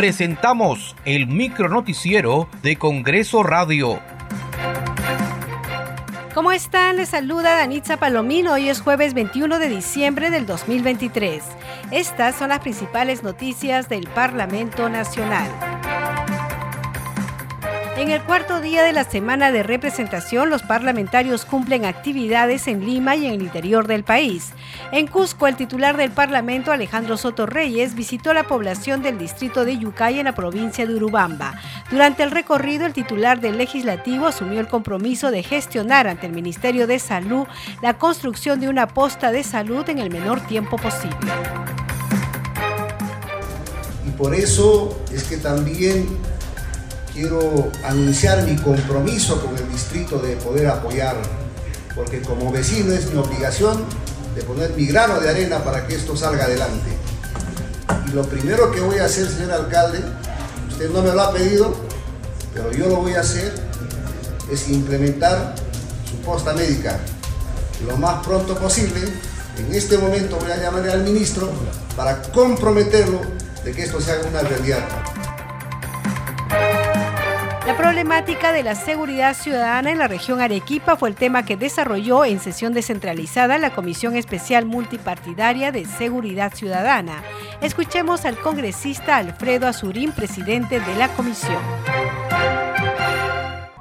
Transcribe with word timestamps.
presentamos 0.00 0.96
el 1.04 1.26
micronoticiero 1.26 2.48
de 2.62 2.76
Congreso 2.76 3.42
Radio. 3.42 4.00
¿Cómo 6.32 6.52
están? 6.52 6.96
Les 6.96 7.10
saluda 7.10 7.54
Danitza 7.54 7.98
Palomino. 7.98 8.54
Hoy 8.54 8.70
es 8.70 8.80
jueves 8.80 9.12
21 9.12 9.58
de 9.58 9.68
diciembre 9.68 10.30
del 10.30 10.46
2023. 10.46 11.44
Estas 11.90 12.34
son 12.34 12.48
las 12.48 12.60
principales 12.60 13.22
noticias 13.22 13.90
del 13.90 14.06
Parlamento 14.06 14.88
Nacional. 14.88 15.79
En 17.96 18.10
el 18.10 18.22
cuarto 18.22 18.60
día 18.60 18.82
de 18.82 18.92
la 18.92 19.04
semana 19.04 19.52
de 19.52 19.62
representación, 19.62 20.48
los 20.48 20.62
parlamentarios 20.62 21.44
cumplen 21.44 21.84
actividades 21.84 22.66
en 22.66 22.86
Lima 22.86 23.14
y 23.16 23.26
en 23.26 23.34
el 23.34 23.42
interior 23.42 23.86
del 23.86 24.04
país. 24.04 24.52
En 24.90 25.06
Cusco, 25.06 25.46
el 25.46 25.56
titular 25.56 25.96
del 25.96 26.10
Parlamento, 26.10 26.72
Alejandro 26.72 27.16
Soto 27.16 27.46
Reyes, 27.46 27.94
visitó 27.94 28.32
la 28.32 28.44
población 28.44 29.02
del 29.02 29.18
distrito 29.18 29.64
de 29.64 29.76
Yucay 29.76 30.18
en 30.18 30.24
la 30.24 30.34
provincia 30.34 30.86
de 30.86 30.94
Urubamba. 30.94 31.60
Durante 31.90 32.22
el 32.22 32.30
recorrido, 32.30 32.86
el 32.86 32.94
titular 32.94 33.40
del 33.40 33.58
legislativo 33.58 34.26
asumió 34.28 34.60
el 34.60 34.68
compromiso 34.68 35.30
de 35.30 35.42
gestionar 35.42 36.06
ante 36.06 36.26
el 36.26 36.32
Ministerio 36.32 36.86
de 36.86 36.98
Salud 37.00 37.46
la 37.82 37.98
construcción 37.98 38.60
de 38.60 38.68
una 38.68 38.88
posta 38.88 39.30
de 39.30 39.42
salud 39.42 39.86
en 39.88 39.98
el 39.98 40.10
menor 40.10 40.40
tiempo 40.46 40.78
posible. 40.78 41.32
Y 44.06 44.10
por 44.12 44.34
eso 44.34 44.98
es 45.12 45.24
que 45.24 45.36
también 45.36 46.06
quiero 47.20 47.70
anunciar 47.84 48.42
mi 48.44 48.56
compromiso 48.56 49.44
con 49.44 49.54
el 49.54 49.70
distrito 49.70 50.18
de 50.20 50.36
poder 50.36 50.68
apoyar, 50.68 51.16
porque 51.94 52.22
como 52.22 52.50
vecino 52.50 52.94
es 52.94 53.12
mi 53.12 53.18
obligación 53.18 53.84
de 54.34 54.42
poner 54.42 54.70
mi 54.74 54.86
grano 54.86 55.20
de 55.20 55.28
arena 55.28 55.62
para 55.62 55.86
que 55.86 55.96
esto 55.96 56.16
salga 56.16 56.44
adelante. 56.44 56.88
Y 58.08 58.12
lo 58.12 58.22
primero 58.22 58.70
que 58.72 58.80
voy 58.80 59.00
a 59.00 59.04
hacer, 59.04 59.28
señor 59.28 59.52
alcalde, 59.52 59.98
usted 60.70 60.88
no 60.88 61.02
me 61.02 61.12
lo 61.12 61.20
ha 61.20 61.30
pedido, 61.30 61.74
pero 62.54 62.72
yo 62.72 62.86
lo 62.86 62.96
voy 62.96 63.12
a 63.12 63.20
hacer, 63.20 63.52
es 64.50 64.70
implementar 64.70 65.54
su 66.10 66.16
posta 66.22 66.54
médica 66.54 66.98
lo 67.86 67.98
más 67.98 68.24
pronto 68.24 68.56
posible. 68.56 69.00
En 69.58 69.74
este 69.74 69.98
momento 69.98 70.38
voy 70.38 70.52
a 70.52 70.56
llamar 70.56 70.88
al 70.88 71.02
ministro 71.02 71.50
para 71.96 72.22
comprometerlo 72.22 73.20
de 73.62 73.72
que 73.72 73.82
esto 73.82 74.00
se 74.00 74.10
haga 74.10 74.26
una 74.26 74.40
realidad. 74.40 74.88
La 77.70 77.76
problemática 77.76 78.50
de 78.50 78.64
la 78.64 78.74
seguridad 78.74 79.32
ciudadana 79.32 79.92
en 79.92 79.98
la 79.98 80.08
región 80.08 80.40
Arequipa 80.40 80.96
fue 80.96 81.08
el 81.08 81.14
tema 81.14 81.44
que 81.44 81.56
desarrolló 81.56 82.24
en 82.24 82.40
sesión 82.40 82.74
descentralizada 82.74 83.58
la 83.58 83.70
Comisión 83.70 84.16
Especial 84.16 84.66
Multipartidaria 84.66 85.70
de 85.70 85.84
Seguridad 85.84 86.52
Ciudadana. 86.52 87.22
Escuchemos 87.60 88.24
al 88.24 88.38
congresista 88.38 89.18
Alfredo 89.18 89.68
Azurín, 89.68 90.10
presidente 90.10 90.80
de 90.80 90.96
la 90.96 91.10
comisión. 91.10 91.62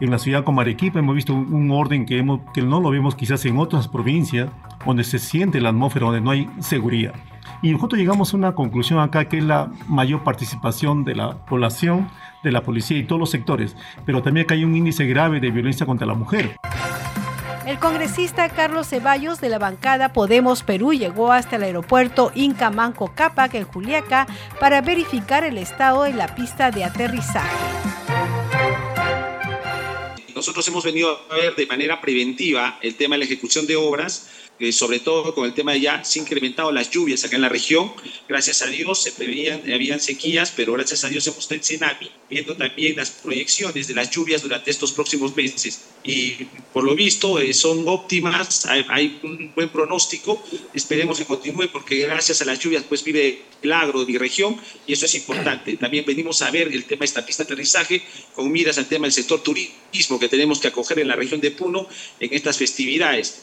En 0.00 0.10
la 0.10 0.18
ciudad 0.18 0.42
como 0.42 0.62
Arequipa 0.62 0.98
hemos 0.98 1.14
visto 1.14 1.32
un 1.32 1.70
orden 1.70 2.06
que, 2.06 2.24
no 2.24 2.80
lo 2.80 2.90
vemos 2.90 3.14
quizás 3.14 3.44
en 3.44 3.56
otras 3.56 3.86
provincias, 3.86 4.50
donde 4.84 5.04
se 5.04 5.20
siente 5.20 5.60
la 5.60 5.68
atmósfera, 5.68 6.06
donde 6.06 6.20
no 6.20 6.32
hay 6.32 6.50
seguridad. 6.58 7.14
Y 7.62 7.70
nosotros 7.70 8.00
llegamos 8.00 8.34
a 8.34 8.36
una 8.36 8.52
conclusión 8.52 8.98
acá 8.98 9.26
que 9.26 9.38
es 9.38 9.44
la 9.44 9.70
mayor 9.86 10.24
participación 10.24 11.04
de 11.04 11.14
la 11.14 11.36
población, 11.46 12.08
de 12.46 12.52
la 12.52 12.62
policía 12.62 12.96
y 12.96 13.04
todos 13.04 13.20
los 13.20 13.30
sectores, 13.30 13.76
pero 14.06 14.22
también 14.22 14.46
que 14.46 14.54
hay 14.54 14.64
un 14.64 14.74
índice 14.74 15.04
grave 15.06 15.40
de 15.40 15.50
violencia 15.50 15.84
contra 15.84 16.06
la 16.06 16.14
mujer. 16.14 16.56
El 17.66 17.80
congresista 17.80 18.48
Carlos 18.48 18.88
Ceballos 18.88 19.40
de 19.40 19.48
la 19.48 19.58
bancada 19.58 20.12
Podemos 20.12 20.62
Perú 20.62 20.92
llegó 20.94 21.32
hasta 21.32 21.56
el 21.56 21.64
aeropuerto 21.64 22.30
Inca 22.36 22.70
Manco 22.70 23.12
Cápac 23.12 23.54
en 23.54 23.64
Juliaca 23.64 24.28
para 24.60 24.80
verificar 24.82 25.42
el 25.42 25.58
estado 25.58 26.04
de 26.04 26.14
la 26.14 26.32
pista 26.36 26.70
de 26.70 26.84
aterrizaje. 26.84 27.56
Nosotros 30.36 30.68
hemos 30.68 30.84
venido 30.84 31.18
a 31.28 31.34
ver 31.34 31.56
de 31.56 31.66
manera 31.66 32.00
preventiva 32.00 32.78
el 32.82 32.94
tema 32.94 33.16
de 33.16 33.20
la 33.20 33.24
ejecución 33.24 33.66
de 33.66 33.74
obras 33.74 34.45
sobre 34.70 35.00
todo 35.00 35.34
con 35.34 35.44
el 35.44 35.52
tema 35.52 35.72
de 35.72 35.80
ya 35.80 36.02
se 36.02 36.18
han 36.18 36.24
incrementado 36.24 36.72
las 36.72 36.90
lluvias 36.90 37.24
acá 37.24 37.36
en 37.36 37.42
la 37.42 37.48
región. 37.48 37.92
Gracias 38.28 38.62
a 38.62 38.66
Dios 38.66 39.02
se 39.02 39.12
preveían, 39.12 39.60
habían 39.72 40.00
sequías, 40.00 40.52
pero 40.56 40.72
gracias 40.72 41.04
a 41.04 41.08
Dios 41.08 41.26
hemos 41.26 41.50
estado 41.50 41.60
viendo 42.30 42.56
también 42.56 42.96
las 42.96 43.10
proyecciones 43.10 43.86
de 43.86 43.94
las 43.94 44.10
lluvias 44.10 44.42
durante 44.42 44.70
estos 44.70 44.92
próximos 44.92 45.36
meses. 45.36 45.82
Y 46.04 46.46
por 46.72 46.84
lo 46.84 46.94
visto 46.94 47.38
eh, 47.38 47.52
son 47.52 47.86
óptimas, 47.86 48.66
hay, 48.66 49.20
un 49.22 49.52
buen 49.54 49.68
pronóstico, 49.68 50.42
esperemos 50.72 51.18
que 51.18 51.24
continúe 51.24 51.68
porque 51.72 51.98
gracias 51.98 52.40
a 52.42 52.44
las 52.44 52.58
lluvias 52.58 52.84
pues 52.88 53.04
vive 53.04 53.42
el 53.62 53.72
agro 53.72 54.00
de 54.00 54.12
mi 54.12 54.18
región 54.18 54.58
y 54.86 54.92
eso 54.92 55.04
es 55.06 55.14
importante. 55.16 55.76
También 55.76 56.04
venimos 56.06 56.40
a 56.42 56.50
ver 56.50 56.68
el 56.68 56.84
tema 56.84 57.00
de 57.00 57.06
esta 57.06 57.26
pista 57.26 57.44
de 57.44 57.48
aterrizaje 57.52 58.02
con 58.34 58.50
miras 58.50 58.78
al 58.78 58.86
tema 58.86 59.06
del 59.06 59.12
sector 59.12 59.42
turismo 59.42 60.18
que 60.18 60.28
tenemos 60.28 60.60
que 60.60 60.68
acoger 60.68 61.00
en 61.00 61.08
la 61.08 61.16
región 61.16 61.40
de 61.40 61.50
Puno 61.50 61.88
en 62.20 62.32
estas 62.32 62.56
festividades. 62.56 63.42